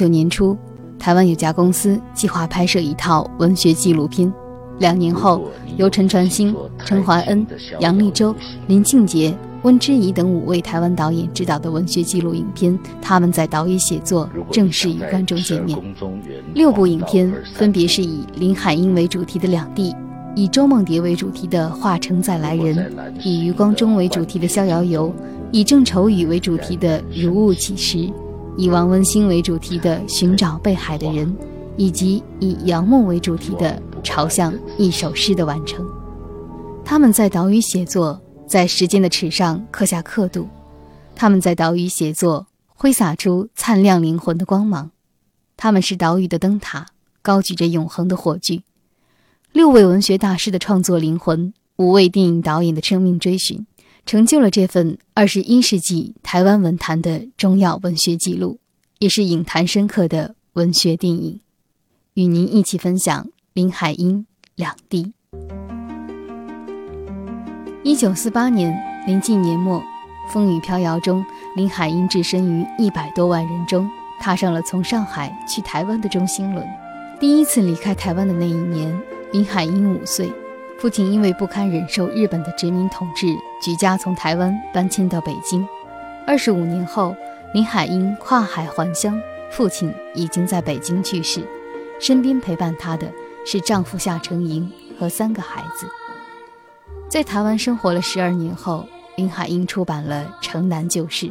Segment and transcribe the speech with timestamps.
[0.00, 0.56] 九年初，
[0.98, 4.32] 台湾有家公司计划拍摄一套文学纪录片。
[4.78, 5.42] 两年后，
[5.76, 7.46] 由陈传兴、陈怀恩、
[7.80, 8.34] 杨立洲、
[8.66, 15.78] 林庆杰、温之怡等五位台湾导演执导的文学纪录影片《他们在岛屿写作》正式与观众见面。
[16.54, 19.92] 六部影片分别是以林海音为主题的《两地》，
[20.34, 22.74] 以周梦蝶为主题的《化成再来人》，
[23.22, 25.10] 以余光中为主题的《逍遥游》，
[25.52, 27.98] 以郑愁予为主题的《如雾起时》。
[28.56, 31.26] 以王文兴为主题的《寻找被海的人》，
[31.76, 35.84] 以及以杨牧为主题的《朝向一首诗的完成》，
[36.84, 40.42] 他们在岛屿写作，在时间的尺上刻下刻度；
[41.14, 44.90] 他们在岛屿写作，挥洒出灿亮灵魂的光芒。
[45.56, 46.88] 他们是岛屿的灯塔，
[47.22, 48.62] 高举着永恒的火炬。
[49.52, 53.66] 六位文学大师的创作灵魂，五位电影导演的生命追寻。
[54.06, 58.58] 成就了这份二十一世纪台湾文坛的重要文学记录，
[58.98, 61.40] 也是影坛深刻的文学电影。
[62.14, 64.26] 与您一起分享林海音
[64.56, 65.12] 《两地》。
[67.84, 68.76] 一九四八年
[69.06, 69.82] 临近年末，
[70.32, 73.88] 风雨飘摇中，林海音置身于一百多万人中，
[74.20, 76.66] 踏上了从上海去台湾的中心轮。
[77.20, 79.00] 第一次离开台湾的那一年，
[79.32, 80.32] 林海音五岁。
[80.78, 85.66] 父亲因为不堪忍受日本的殖民统治，举家从台湾搬迁到北京。
[86.26, 87.14] 二十五年后，
[87.52, 91.46] 林海音跨海还乡，父亲已经在北京去世，
[92.00, 93.10] 身边陪伴她的
[93.44, 95.86] 是丈夫夏承营和三个孩子。
[97.08, 101.26] 在台湾生活了十二年后，林海音出版了《城南旧事》，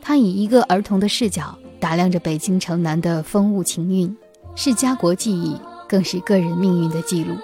[0.00, 4.14] 她以一个儿童的视角打量着北京城南的风物情韵，
[4.54, 7.34] 是家国记忆，更是个人命运的记录。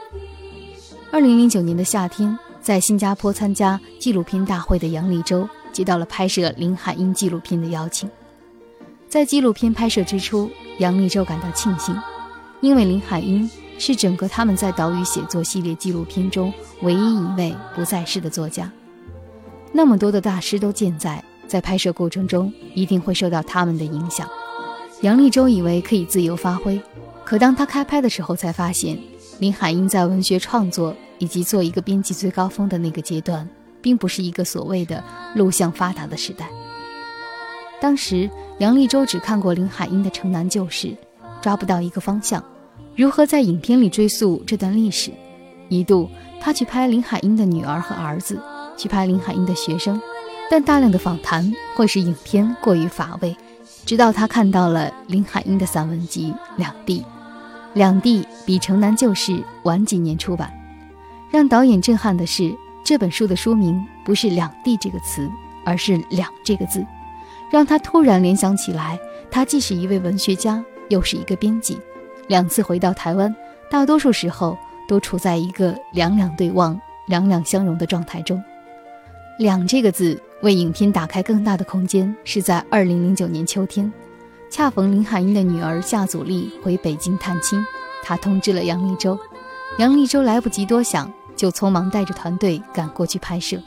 [1.11, 8.09] 二零零九年的夏天，在新加坡参加纪录片大会的杨立洲接到了拍摄林海音纪录片的邀请。
[9.09, 11.95] 在纪录片拍摄之初，杨立洲感到庆幸，
[12.61, 18.71] 因为林海音是整个他们在岛屿写作系列纪录片中唯一一位不在世的作家。
[19.73, 24.29] 那么多的大师都健在，在拍摄过程中一定会受到他们的影响。
[25.01, 26.81] 杨立洲以为可以自由发挥，
[27.25, 28.97] 可当他开拍的时候，才发现。
[29.39, 33.49] 林海音在文学创作以及做一个编辑最高峰的那个阶段，
[33.81, 35.01] 并不是一个所谓的
[35.37, 36.49] 录像发达的时代。
[37.81, 38.29] 当时
[38.59, 40.89] 杨立洲只看过林海音的《城南旧事》，
[41.41, 42.43] 抓不到一个方向，
[42.97, 45.13] 如何在影片里追溯这段历史？
[45.69, 48.43] 一度他去拍林海音的女儿和儿子，
[48.77, 50.03] 去拍林海音的学生，
[50.51, 53.37] 但大量的访谈会使影片过于乏味。
[53.87, 57.01] 直到他看到了林海音的散文集《两地》。
[57.75, 59.33] 两地比《城南旧事》
[59.63, 60.53] 晚几年出版，
[61.33, 62.55] 让导演震撼的是，
[62.85, 65.31] 这本书的书名不是“两地”这个词，
[65.65, 66.87] 而是“两”这个字，
[67.51, 68.99] 让他突然联想起来，
[69.31, 71.79] 他既是一位文学家，又是一个编辑。
[72.29, 73.35] 两次回到台湾，
[73.71, 78.41] 大多数时候都处在一个两两对望、两两相融的状态中。
[79.41, 83.91] “两”这个字为影片打开更大的空间，是在2009年秋天。
[84.51, 87.65] 恰逢林海音的女儿夏祖丽回北京探亲，
[88.03, 89.19] 他通知了杨立洲，
[89.79, 91.11] 杨立洲来不及多想，
[91.43, 93.61] 就匆忙带着团队赶过去拍摄。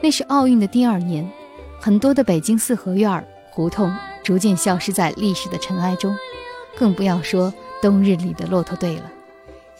[0.00, 1.30] 那是奥运的第二年，
[1.78, 3.94] 很多的北京四合院胡同
[4.24, 6.12] 逐渐消失在历史的尘埃中，
[6.76, 9.04] 更不要说冬日里的骆驼队了。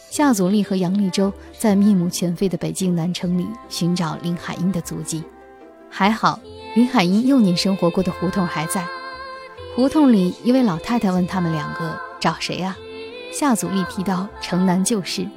[0.09, 5.21] 夏祖丽和杨立洲在面目全非的北京南城里寻找林海音的足迹，
[5.89, 6.39] 还好
[6.73, 8.87] 林海音幼年生活过的胡同还在。
[9.75, 12.77] 胡同里，一位老太太问他们两个找谁呀？
[13.33, 15.27] 夏祖立提到城南旧事，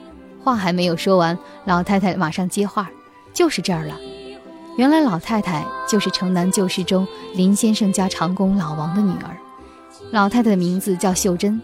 [0.42, 2.90] 话还没有说完，老太太马上接话，
[3.32, 3.96] 就是这儿了。
[4.76, 9.36] 原来老太太就是城南旧事中林先生家长工老王的女儿。
[10.10, 11.60] 老太太的名字叫秀珍，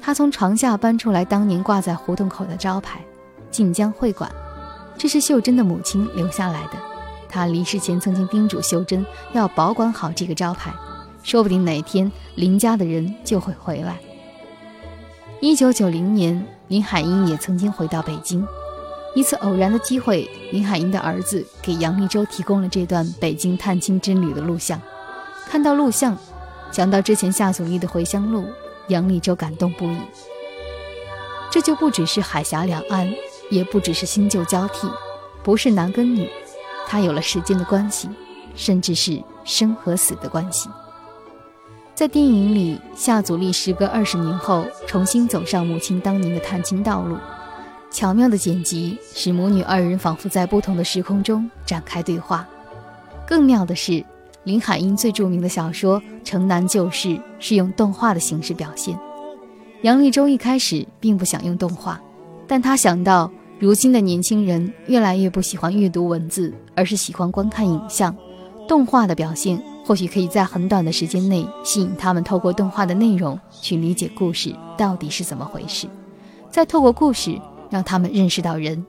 [0.00, 3.00] 她从床下搬出来当年挂在胡同口的招牌
[3.50, 4.30] “晋江会馆”，
[4.96, 6.72] 这是秀珍的母亲留下来的。
[7.28, 10.72] 她离世前曾经叮嘱秀珍要保管好这个招牌。
[11.22, 13.98] 说不定哪天林家的人就会回来。
[15.40, 18.46] 一九九零年，林海音也曾经回到北京，
[19.12, 24.80] 一次偶然的机会，林海音的儿子给杨立洲提供了这段北京探亲之旅的录像。
[25.48, 26.16] 看到录像，
[26.70, 28.44] 想到之前夏祖义的回乡路，
[28.86, 29.98] 杨立洲感动不已。
[31.50, 33.12] 这就不只是海峡两岸，
[33.50, 34.88] 也不只是新旧交替，
[35.42, 36.30] 不是男跟女，
[36.86, 38.08] 他有了时间的关系，
[38.54, 40.70] 甚至是生和死的关系。
[42.00, 47.18] 在电影里，夏祖立时隔二十年后重新走上母亲当年的探亲道路，
[47.90, 52.48] 巧妙的剪辑使母女二人仿佛在不同的时空中展开对话。
[53.26, 54.02] 更妙的是，
[54.44, 57.08] 林海音最著名的小说《城南旧事》
[57.38, 58.98] 是用动画的形式表现。
[59.82, 62.00] 杨立忠一开始并不想用动画，
[62.46, 68.16] 但他想到如今的年轻人越来越不喜欢阅读文字，而是喜欢观看影像，
[68.66, 69.62] 动画的表现。
[69.90, 75.88] 或许可以在很短的时间内吸引他们，透过动画的内容去理解故事到底是怎么回事，
[76.48, 77.36] 再透过故事
[77.70, 78.86] 让他们认识到人。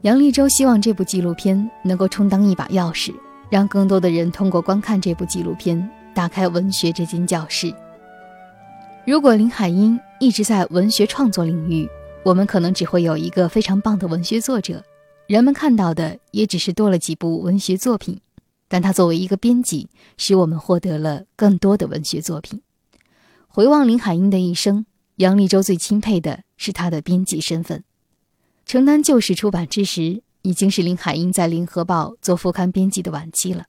[0.00, 3.12] 杨立洲希望这部纪录片能够充当一把钥匙，
[3.50, 7.70] 让更多的人通过观看这部纪录片打开文学这间教室。
[9.04, 11.86] 如果林海音一直在文学创作领域，
[12.22, 14.82] 我们可能只会有一个非常棒的文学作者，
[15.26, 18.18] 人们看到的也只是多了几部文学作品。
[18.68, 22.62] 但他作为一个编辑，使我们获得了更多的文学作品。
[23.46, 27.80] 回望林海音的一生，杨立洲最钦佩的是他的编辑身份。
[28.66, 33.62] 《城南旧事》出版之时，已经是林海音在《联合报》做副刊编辑的晚期了。《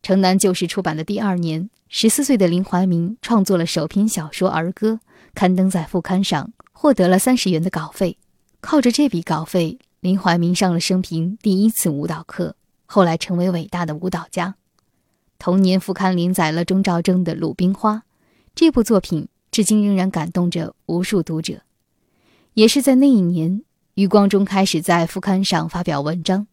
[0.00, 5.00] 城南旧事》出版的第二年，十四岁的林怀民创作了首篇小说儿歌，
[5.34, 8.16] 刊登在副刊上，获得了三十元的稿费。
[8.60, 12.54] 靠着这笔稿费，林怀民上了生平第一次舞蹈课。
[12.90, 14.54] 后来成为伟大的舞蹈家。
[15.38, 17.96] 同年副刊连载了钟兆征的《鲁冰花》，
[18.54, 21.60] 这部作品至今仍然感动着无数读者。
[22.54, 23.62] 也是在那一年，
[23.94, 26.46] 余光中开始在副刊上发表文章。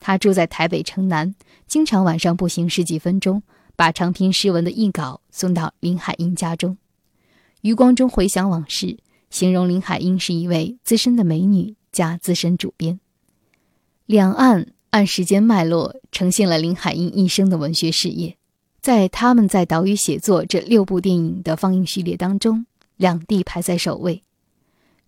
[0.00, 1.34] 他住在台北城南，
[1.66, 3.42] 经常晚上步行十几分钟，
[3.76, 6.78] 把长篇诗文的译稿送到林海音家中。
[7.60, 8.98] 余光中回想往事，
[9.28, 12.98] 形容林海音是一位资深的美女加资深主编。
[14.06, 14.73] 两岸。
[14.94, 18.36] 按时间脉络呈现了林海音一生的文学事业，
[18.80, 22.64] 在他们在岛屿写作这六部电影的放映序列当中，
[22.96, 24.22] 两地排在首位。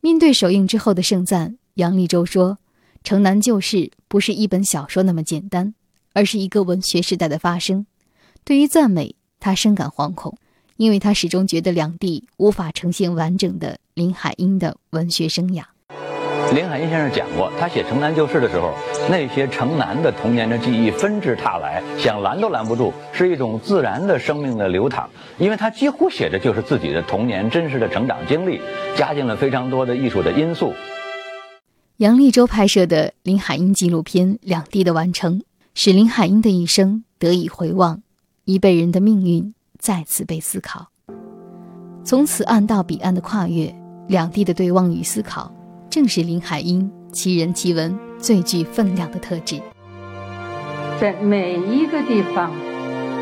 [0.00, 2.58] 面对首映之后的盛赞，杨立洲说
[3.04, 3.76] ：“《城南旧事》
[4.08, 5.72] 不是一本小说那么简单，
[6.14, 7.86] 而是一个文学时代的发生。”
[8.42, 10.36] 对于赞美，他深感惶恐，
[10.78, 15.62] 因为他始终觉得两地无法呈现完整的林海音的文学生涯。
[16.54, 18.72] 林海音先生讲过，他写《城南旧事》的时候，
[19.10, 25.10] 那些城南的童年的记忆纷至沓来，想拦都拦不住，是一种自然的生命的流淌。
[25.38, 28.60] 因为他几乎写的就是自己的童年真实的成长经历，
[28.96, 30.72] 加进了非常多的艺术的因素。
[31.98, 35.40] 杨立洲拍摄的林海音纪录片《两地的完成》，
[35.74, 38.00] 使林海音的一生得以回望，
[38.44, 40.88] 一辈人的命运再次被思考。
[42.04, 43.74] 从此岸到彼岸的跨越，
[44.06, 45.52] 两地的对望与思考。
[45.90, 49.60] 正是林海音奇人奇文最具分量的特质，
[51.00, 52.52] 在每一个地方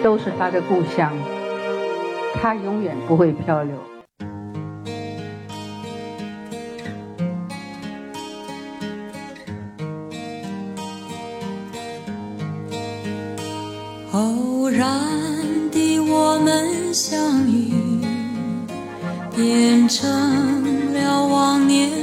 [0.03, 1.13] 都是他的故乡，
[2.35, 3.77] 他永远不会漂流。
[14.13, 14.89] 偶然
[15.73, 17.73] 的我们相遇，
[19.35, 21.94] 变成了往年。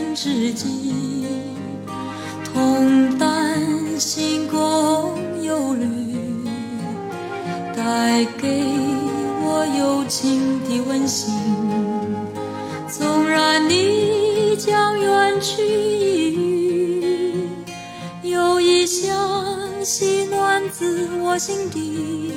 [21.31, 22.33] 我心底。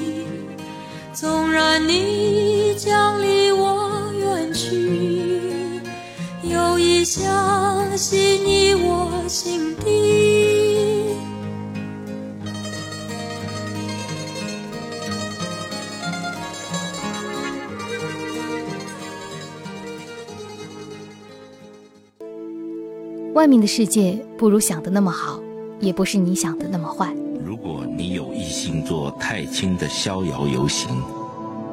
[1.13, 5.41] 纵然你将离我远去，
[6.45, 7.97] 又一香。
[7.97, 11.17] 系你我心底。
[23.33, 25.41] 外面的世界不如想的那么好，
[25.81, 27.13] 也不是你想的那么坏。
[27.65, 30.95] 如果你有一心做太清的逍遥游行，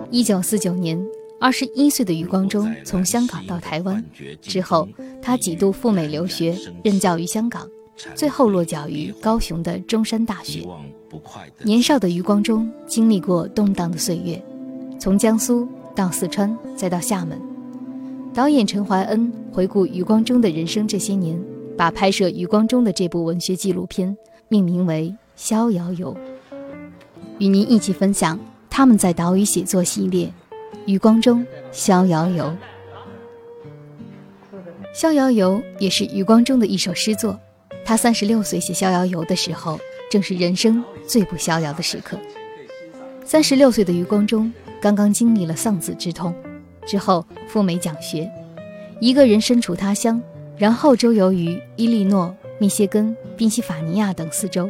[0.09, 0.97] 一九四九年。
[1.37, 4.01] 二十一岁的余光中从香港到台湾
[4.41, 4.87] 之后，
[5.21, 7.67] 他几度赴美留学，任教于香港，
[8.15, 10.65] 最后落脚于高雄的中山大学。
[11.63, 14.41] 年少的余光中经历过动荡的岁月，
[14.97, 17.37] 从江苏到四川，再到厦门。
[18.33, 21.37] 导演陈怀恩回顾余光中的人生这些年，
[21.75, 24.15] 把拍摄余光中的这部文学纪录片
[24.47, 26.13] 命名为《逍遥游》，
[27.39, 30.27] 与您一起分享他们在岛屿写作系列
[30.85, 32.45] 《余光中逍遥游》。
[34.93, 37.39] 《逍遥游》也是余光中的一首诗作。
[37.83, 39.79] 他三十六岁写《逍遥游》的时候，
[40.11, 42.17] 正是人生最不逍遥的时刻。
[43.23, 46.35] 三十六岁的余光中刚刚经历了丧子之痛，
[46.85, 48.29] 之后赴美讲学，
[48.99, 50.21] 一个人身处他乡，
[50.57, 54.69] 然后周游于伊利诺、密歇根、宾夕法尼亚等四周。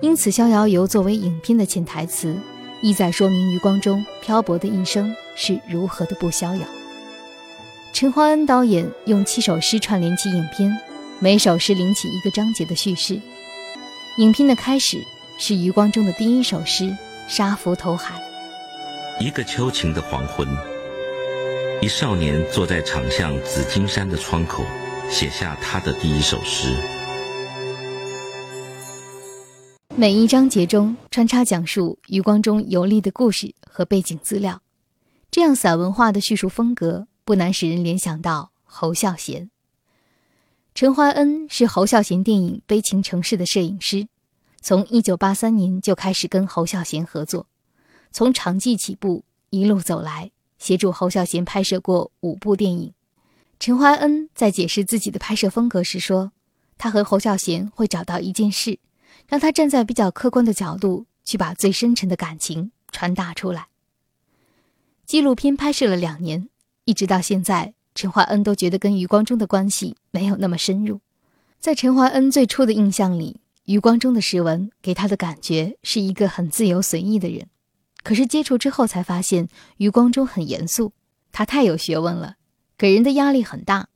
[0.00, 2.36] 因此，《逍遥游》作为影片的潜台词，
[2.80, 6.62] 意在说明余光中漂泊的一生是如何的不逍遥。
[7.92, 10.70] 陈怀恩导演用七首诗串联起影片，
[11.18, 13.20] 每首诗领起一个章节的叙事。
[14.18, 14.96] 影片的开始
[15.36, 16.96] 是余光中的第一首诗。
[17.28, 18.14] 沙浮投海。
[19.20, 20.48] 一个秋晴的黄昏，
[21.82, 24.64] 一少年坐在场巷紫金山的窗口，
[25.10, 26.97] 写下他的第一首诗。
[29.98, 34.62] 每一章节中穿插讲述余光中游历的故事和背景资料，
[35.28, 39.50] 这样散文化的叙述风格，不难使人联想到侯孝贤。
[40.72, 44.06] 陈怀恩是侯孝贤电影《悲情城市》的摄影师。
[44.60, 47.48] 从一九八三年就开始跟侯孝贤合作，
[48.12, 52.94] 从长记起步，一路走来，协助侯孝贤拍摄过五部电影。
[53.58, 56.30] 陈怀恩在解释自己的拍摄风格时说
[56.78, 58.78] ：“他和侯孝贤会找到一件事，
[59.28, 63.68] 让他站在比较客观的角度去把最深沉的感情传达出来。”
[65.06, 66.48] 纪录片拍摄了两年，
[66.84, 71.00] 一直到现在，陈怀恩都觉得跟余光中的关系没有那么深入。
[71.60, 73.40] 在陈怀恩最初的印象里。
[73.64, 77.48] 余光中的诗文给他的感觉是一个很自由随意的人，
[78.02, 80.94] 可是接触之后才发现，余光中很严肃，
[81.32, 82.36] 他太有学问了，
[82.78, 83.88] 给人的压力很大。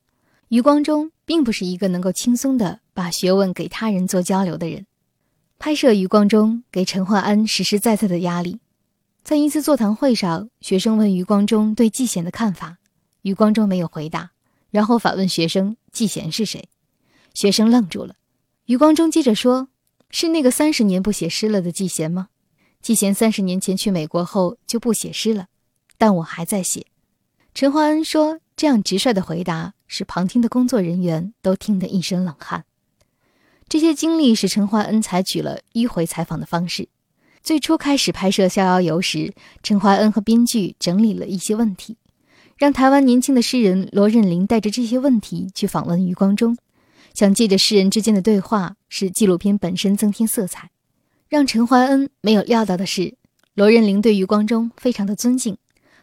[0.49, 4.85] 余光中并不是一个能够轻松的把学问给他人做交流的人。
[5.65, 8.59] 拍摄余光中给陈焕安实实在在的压力，
[9.23, 12.79] 在一次座谈会上，学生问余光中对季贤的看法，
[13.21, 14.33] 余光中没有回答，
[14.73, 16.69] 然后反问学生季贤是谁，
[17.33, 18.17] 学生愣住了。
[18.65, 19.69] 余光中接着说
[20.11, 22.31] ：“是那个三十年不写诗了的季贤吗？
[22.81, 25.47] 季贤三十年前去美国后就不写诗了，
[25.97, 26.87] 但我还在写。”
[27.55, 32.65] 陈怀恩说：“这样直率的回答，使旁听的工作人员都听得一身冷汗。”
[33.73, 36.89] 这些经历使陈怀恩采取了迂回采访的方式。
[37.43, 41.97] 最初开始拍摄《逍遥游》时，陈怀恩和编剧整理了一些问题，
[42.59, 46.55] 让台湾年轻的诗人罗任林带着这些问题去访问余光中。
[47.15, 50.69] 想借着诗人之间的对话，使纪录片本身增添色彩。
[51.31, 53.15] 让陈怀恩没有料到的是，
[53.55, 55.57] 罗任林对余光中非常的尊敬，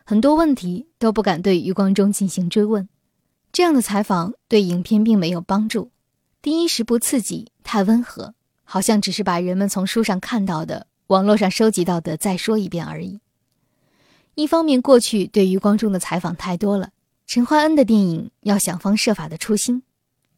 [0.04, 2.90] 很多问题都不敢对余光中进行追问。
[3.52, 5.92] 这样的采访对影片并没有帮助。
[6.42, 13.20] 第一是不刺激，太温和，好像只是把人们从书上看到的、网络上收集到的再说一遍而已。
[14.36, 16.92] 一方面，过去对余光中的采访太多了，
[17.28, 19.84] 陈怀恩的电影要想方设法的出新。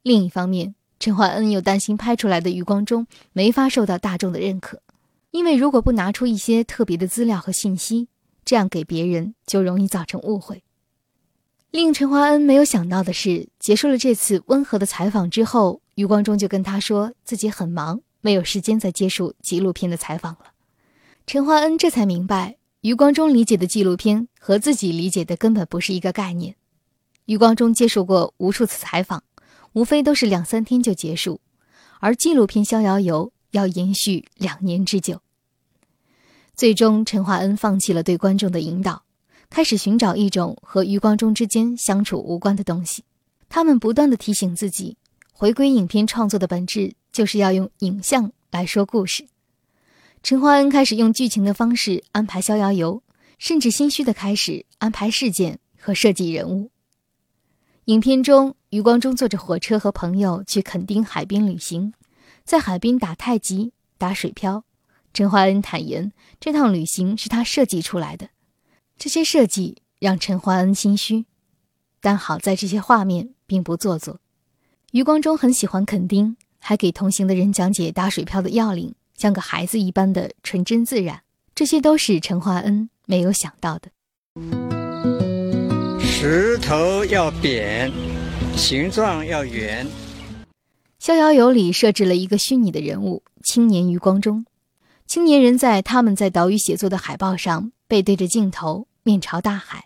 [0.01, 4.81] 另一方面，陈怀恩又担心拍出来的余光中没法受到大众的认可，
[5.29, 8.07] 因为如果不拿出一些特别的资料和信息，
[8.43, 10.63] 这样给别人就容易造成误会。
[11.69, 20.53] 令陈怀恩没有想到的是，结束了这次温和的采访之后，余光中就跟他说自己很忙，没有时间再接受纪录片的采访了。
[21.25, 26.55] 陈怀恩这才明白，余光中理解的纪录片和自己理解的根本不是一个概念。
[27.25, 29.23] 余光中接受过无数次采访。
[29.73, 31.39] 无非都是两三天就结束，
[32.01, 35.21] 而纪录片《逍遥游》要延续两年之久。
[36.53, 39.03] 最终，陈华恩放弃了对观众的引导，
[39.49, 43.05] 开始寻找一种和余光中之间相处无关的东西。
[43.47, 44.97] 他们不断的提醒自己，
[45.41, 49.25] 回归影片创作的本质就是要用影像来说故事。
[50.21, 52.97] 陈华恩开始用剧情的方式安排《逍遥游》，
[53.39, 56.69] 甚至心虚的开始安排事件和设计人物。
[57.85, 61.91] 影片中，余光中坐着火车和朋友去垦丁海边旅行，
[62.43, 64.63] 在海边打太极、打水漂。
[65.11, 68.29] 陈怀恩坦言，这趟旅行是他设计出来的。
[68.95, 71.25] 这些设计让陈怀恩心虚，
[71.99, 74.20] 但好在这些画面并不做作。
[74.91, 81.21] 余光中很喜欢垦丁，还给同行的人讲解打水漂的要领，像个孩子一般的纯真自然。
[81.55, 83.89] 这些都是陈怀恩没有想到的。
[86.01, 87.89] 石头要扁，
[88.57, 89.87] 形状要圆。
[90.99, 94.45] 《逍遥游》里设置了一个虚拟的人物——青年余光中。
[95.07, 99.85] 青年人在他们在岛屿写作的海报上背对着镜头，面朝大海。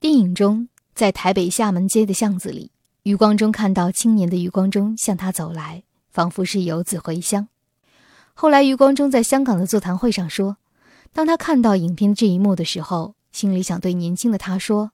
[0.00, 2.70] 电影中，在台北厦门街的巷子里，
[3.04, 7.48] 余光中看到青年的余光中向他走来，仿佛是游子回乡。
[8.34, 10.58] 后来，余光中在香港的座谈会上说，
[11.12, 14.92] 当他看到影片这一幕的时候，心里想对年轻的他说：“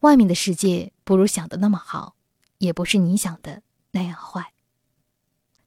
[0.00, 2.16] 外面的世界不如想的那么好，
[2.58, 4.52] 也不是你想的那样坏。”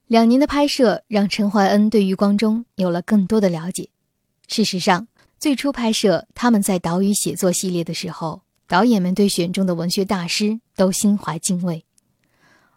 [0.07, 3.89] 两年的拍摄让陈怀恩对余光中有了更多的了解。
[4.47, 5.07] 事实上，
[5.39, 11.85] 最初拍摄他们在岛屿写作系列的时候，导演们对选中的文学大师都心怀敬畏。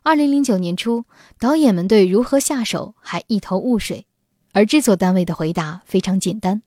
[0.03, 1.05] 二零零九年初，
[1.39, 4.07] 导演们对如何下手还一头雾水，
[4.53, 6.63] 而制作单位的回答非常简单，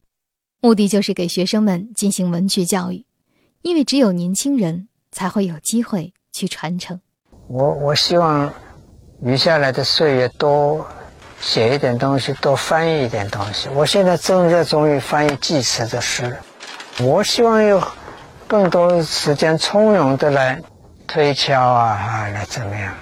[0.59, 3.05] 目的就是给学生们进行文学教育，
[3.61, 6.99] 因为只有年轻人才会有机会去传承。
[7.47, 8.53] 我我希望。
[9.25, 10.85] 余下来的岁月，多
[11.39, 13.69] 写一点东西，多翻译一点东西。
[13.69, 16.35] 我现在正热衷于翻译济慈的诗，
[16.99, 17.81] 我希望有
[18.53, 20.61] 更多时间从容的来
[21.07, 22.93] 推敲啊，来怎么样。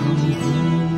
[0.00, 0.89] 成。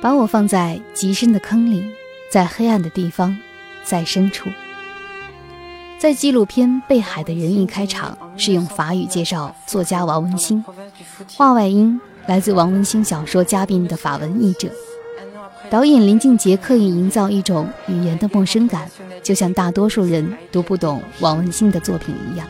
[0.00, 1.84] 把我放在极深的坑里，
[2.30, 3.36] 在黑暗的地方，
[3.82, 4.48] 在深处。
[5.98, 10.62] 在纪录片《被海的人》一开场是用法语介绍作家王文兴，
[11.34, 14.68] 话外音来自王文兴小说《嘉宾》的法文译者。
[15.70, 18.88] 导演林靖杰刻意营造一种语言的陌生感，
[19.22, 22.46] 就像大多数人读不懂王文兴的作品一样。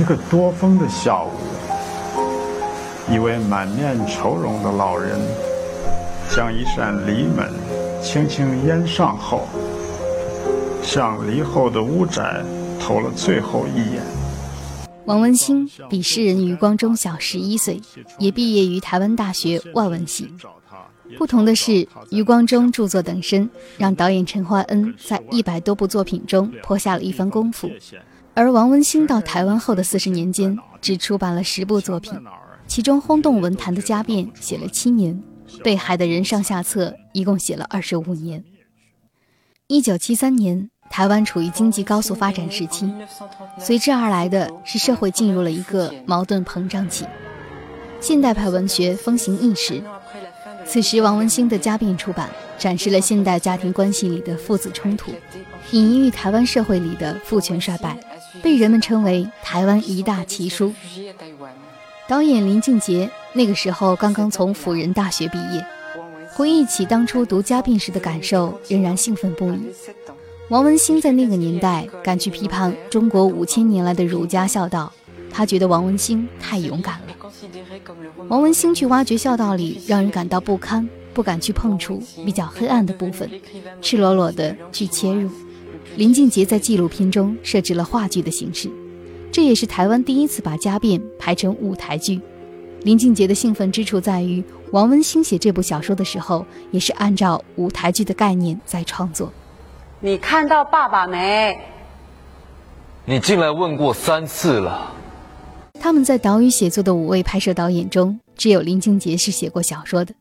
[0.00, 1.30] 一个多风的下午，
[3.12, 5.18] 一位满面愁容的老人
[6.34, 7.50] 将一扇篱门
[8.00, 9.48] 轻轻掩上后，
[10.80, 12.40] 向篱后的屋宅
[12.80, 14.02] 投了最后一眼。
[15.06, 17.80] 王文兴比诗人余光中小十一岁，
[18.18, 20.32] 也毕业于台湾大学外文系。
[21.18, 27.68] 不同的是，余光中著作等身，让导演陈怀恩在一百多部作品中颇下了一番功夫；
[28.34, 32.12] 而王文兴到台湾后的四十年间，只出版了十部作品，
[32.68, 35.12] 其中轰动文坛的《家变》写了七年，
[35.62, 38.44] 《被害的人》上下册一共写了二十五年。
[39.66, 42.92] 一九七三年，台湾处于经济高速发展时期，
[43.58, 47.04] 随之而来的是社会进入了一个矛盾膨胀期，
[48.00, 49.82] 现代派文学风行一时。
[50.66, 55.12] 此时，王文兴的《家变》出版，展示了现代家庭关系里的父子冲突，
[55.72, 57.98] 隐喻台湾社会里的父权衰败，
[58.42, 60.72] 被人们称为台湾一大奇书。
[62.06, 65.64] 导演林俊杰那个时候刚刚从辅仁大学毕业，
[66.34, 69.60] 回忆起当初读《家变》时的感受，仍然兴奋不已。
[70.48, 74.92] 王文兴在那个年代敢去批判中国五千年来的儒家孝道，
[75.30, 77.30] 他觉得王文兴太勇敢了。
[78.28, 83.30] 王文兴去挖掘孝道里让人感到不堪、不敢去碰触、比较黑暗的部分，
[83.80, 85.30] 赤裸裸的去切入。
[85.96, 88.68] 林俊杰在纪录片中设置了话剧的形式，
[89.30, 92.20] 这也是台湾第一次把《家变》排成舞台剧。
[92.82, 99.30] 林俊杰的兴奋之处在于，王文兴写这部小说的时候，也是按照舞台剧的概念在创作。
[100.00, 101.58] 你看到爸爸没？
[103.04, 104.94] 你进来问过三次了。
[105.74, 110.14] 他们在岛屿写作的五位拍摄导演中，只有林俊杰是写过小说的，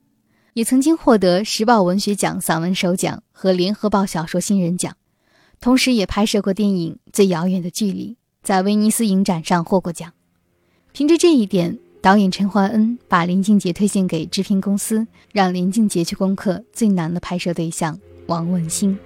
[0.54, 4.95] 也曾经获得时报文学奖散文首奖和联合报小说新人奖，
[5.62, 8.12] 同时也拍摄过电影《最遥远的距离》，
[8.43, 10.12] 在威尼斯影展上获过奖。
[10.91, 18.97] 凭着这一点，导演陈怀恩把林俊杰推荐给制片公司，让林俊杰去攻克最难的拍摄对象王文兴。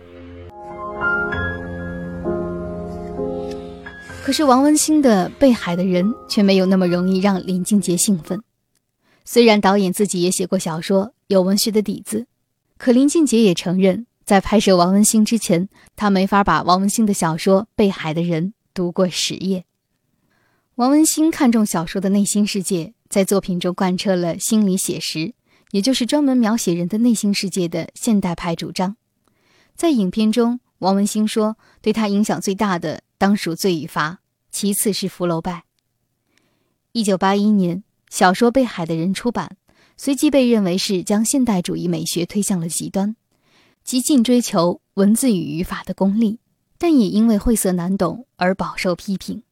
[4.24, 8.42] 可是王文兴的《被海的人》却没有那么容易让林俊杰兴奋。
[9.26, 12.28] 虽然导演自己也写过小说，有文学的底子，
[12.78, 19.66] 可林俊杰也承认，在拍摄王文兴之前，他没法把王文兴的小说《被海的人》读过十页。
[20.76, 25.36] 王文兴看重小说的内心世界，在作品中贯彻了心理写实，
[25.70, 28.96] 也就是专门描写人的内心世界的现代派主张。
[29.76, 33.04] 在影片中，王文兴说，对他影响最大的。
[33.20, 34.12] 当属《罪与罚》，
[34.52, 35.52] 其次是《福楼拜》。
[36.92, 39.56] 一九八一年，小说《被海的人》出版，
[39.96, 43.16] 随即被认为是将现代主义美学推向了极端，
[43.84, 46.40] 极尽追求文字与语法的功力，
[46.80, 49.44] 但也因为晦涩难懂而饱受批评。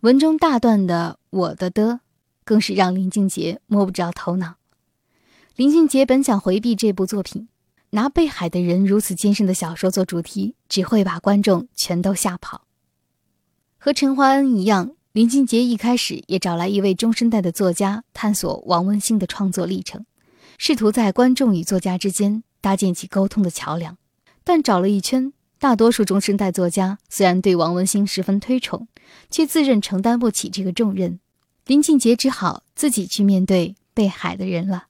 [0.00, 2.00] 文中大段的“我的的”，
[2.44, 4.56] 更是让林俊杰摸不着头脑。
[5.56, 7.48] 林俊杰本想回避这部作品。
[7.90, 12.66] 拿被海的人如此艰深的小说做主题，只会把观众全都吓跑。
[13.78, 20.04] 和陈怀恩一样，林俊杰一开始也找来一位中生代的作家，探索王文兴的创作历程，
[20.58, 23.96] 试图在观众与作家之间搭建起沟通的桥梁。
[24.44, 28.88] 但找了一圈，大多数中生代作家虽然对王文兴十分推崇，
[29.30, 31.18] 却自认承担不起这个重任。
[31.66, 34.86] 林俊杰只好自己去面对被海的人了。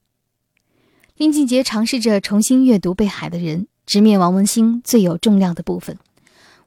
[1.15, 5.97] 林俊杰尝试着重新阅读《被海的人》，直面王文兴最有重量的部分。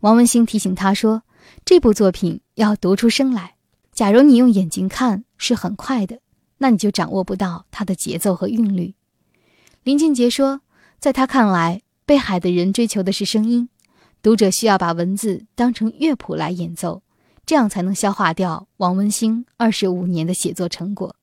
[0.01, 1.23] 王文兴提醒他说
[1.65, 3.55] ：“这部作品要读出声来。
[3.93, 6.21] 假如你用眼睛看是很快的，
[6.59, 8.95] 那你就掌握不到它的节奏和韵律。”
[9.85, 10.63] 林俊杰说
[10.99, 13.69] ：“在他看来，《被海的人》追求的是声音，
[14.23, 17.03] 读者需要把文字当成乐谱来演奏，
[17.47, 21.17] 这样才能消化掉王文兴二十五年的写作成果。”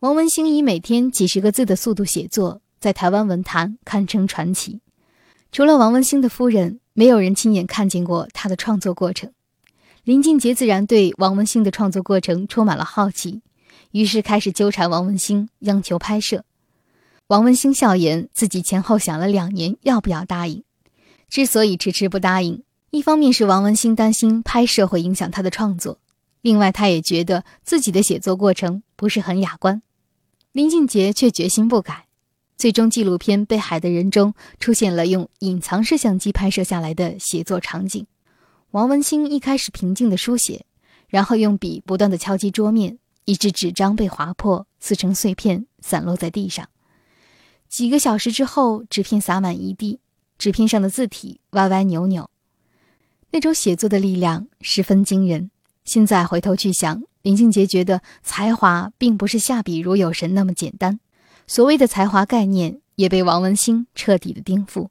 [0.00, 4.80] 王文兴以每天几十个字的速度写作，在台湾文坛堪称传奇。
[5.50, 9.32] 除了王文兴的夫人，没有人亲眼看见过他的创作过程。
[10.04, 13.42] 林俊杰自然对王文兴的创作过程充满了好奇，
[13.90, 16.44] 于是开始纠缠王文兴，央求拍摄。
[17.26, 20.62] 王文兴笑言自己前后想了两年，要不要答应。
[21.28, 25.98] 之所以迟迟不答应，一方面是王文兴担心拍摄会影响他的创作，
[26.40, 29.82] 另外他也觉得自己的写作过程不是很雅观。
[30.52, 32.06] 林俊杰却决心不改。
[32.56, 38.04] 最终，纪录片《被海的人》中出现了用隐藏式相机拍摄下来的写作场景。
[38.72, 40.64] 王文兴一开始平静地书写，
[41.06, 46.68] 然后用笔不断地敲击桌面，以致纸张被划破，撕成碎片，散落在地上。
[47.68, 50.00] 几个小时之后，纸片洒满一地，
[50.38, 52.30] 纸片上的字体歪歪扭扭。
[53.30, 55.50] 那种写作的力量十分惊人。
[55.84, 61.00] 现在回头去想，林俊杰觉得才华并不是下笔如有神那么简单。
[61.46, 64.88] 所谓的才华概念也被王文兴彻底的颠覆。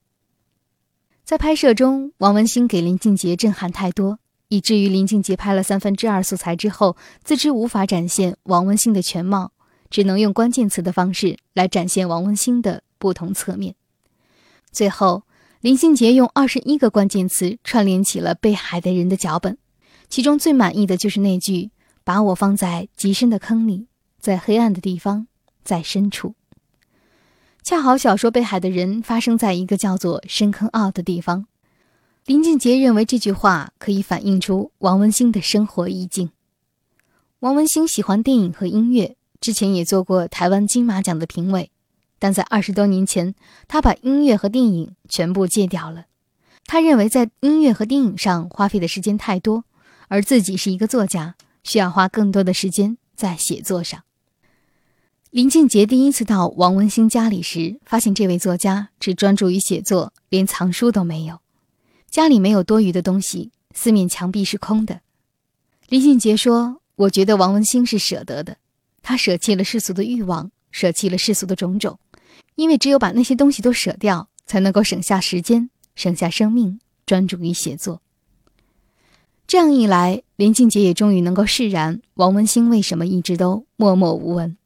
[1.24, 9.52] 在拍摄中，王文兴给林俊杰震撼太多，以至于林俊杰拍了三分之二素材之后，自知无法展现王文兴的全貌，
[9.90, 13.74] 只能用关键词的方式来展现王文兴的不同侧面。
[14.72, 15.22] 最后，
[15.60, 19.58] 林俊杰用二十一个关键词串联起了《被海的人》的脚本，
[20.08, 21.72] 其中最满意的就是那句
[22.04, 23.88] ：“把我放在极深的坑里，
[24.20, 25.26] 在黑暗的地方，
[25.64, 26.36] 在深处。”
[27.64, 31.46] 恰好小说《被海的人》发生在一个叫做深坑坳的地方。
[32.24, 36.30] 林俊杰认为这句话可以反映出王文兴的生活意境。
[37.40, 41.72] 王文兴喜欢电影和音乐，之前也做过台湾金马奖的评委，
[42.18, 43.34] 但在二十多年前，
[43.66, 46.06] 他把音乐和电影全部戒掉了。
[46.64, 49.64] 他认为在音乐和电影上花费的时间太多，
[50.08, 54.02] 而自己是一个作家，需要花更多的时间在写作上。
[55.30, 61.40] 林俊杰第一次到王文兴家里时，发现这位作家只专注于写作，连藏书都没有。
[62.10, 65.02] 家里没有多余的东西，四面墙壁是空的。
[65.88, 68.56] 林俊杰说：“我觉得王文兴是舍得的，
[69.02, 71.98] 他舍弃了世俗的欲望，舍弃了世俗的种种，
[72.58, 78.02] 因为只有把那些东西都舍掉，才能够省下时间，省下生命，专注于写作。
[79.46, 84.56] 这样一来，林俊杰也终于能够释然王文兴为什么一直都默默无闻。”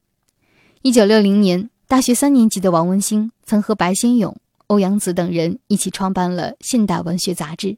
[0.81, 4.35] 一九六零年，大学三年级的王文兴曾和白先勇、
[4.69, 7.77] 欧阳子等人一起创办了《现代文学》杂志，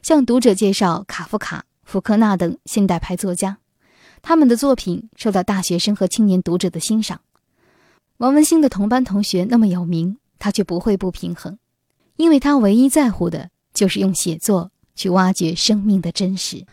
[0.00, 3.58] 向读者介绍卡夫卡、福克纳等现代派作家。
[4.22, 7.20] 他们的作品受到大学生和青年读者的欣赏。
[8.18, 11.58] 王文兴的同班同学那么有名，他却不会不平衡，
[12.16, 16.64] 因为他唯一在乎的就是用写作去挖掘生命的真实。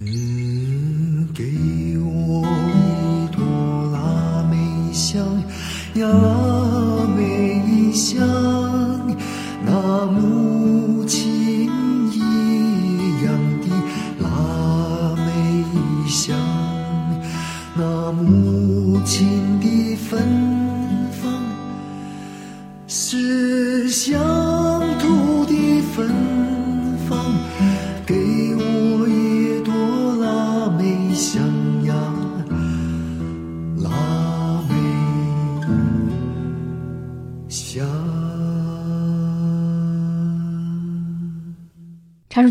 [0.00, 1.44] 嗯给
[1.98, 3.44] 我一朵
[3.92, 5.24] 腊梅香
[5.94, 6.47] 呀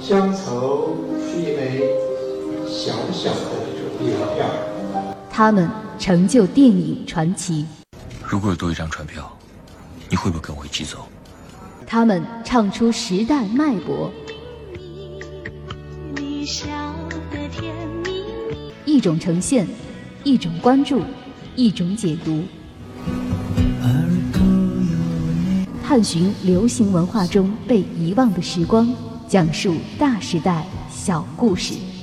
[0.00, 1.82] 乡愁是一枚
[2.66, 3.50] 小小的
[3.98, 4.46] 竹叶片
[5.30, 7.66] 他们成就电影传奇。
[8.26, 9.30] 如果有多一张船票，
[10.08, 11.06] 你会不会跟我一起走？
[11.86, 14.10] 他们唱出时代脉搏，
[18.84, 19.66] 一种呈现，
[20.24, 21.02] 一种关注，
[21.56, 22.42] 一种解读，
[25.84, 28.92] 探寻流行文化中被遗忘的时光，
[29.28, 31.97] 讲述大时代小故事。